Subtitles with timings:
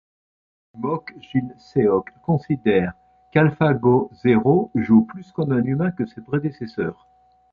[0.73, 2.93] Mok Jin-seok considère
[3.31, 7.07] qu'AlphaGo Zero joue plus comme un humain que ses prédécesseurs.